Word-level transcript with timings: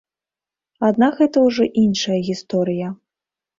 Аднак 0.87 1.13
гэта 1.19 1.45
ўжо 1.47 1.69
іншая 1.83 2.19
гісторыя. 2.33 2.93